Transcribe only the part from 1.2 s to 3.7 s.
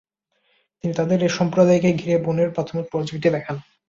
এ সম্প্রদায়কে ঘিরে বনের প্রাথমিক পর্যায়টি দেখান।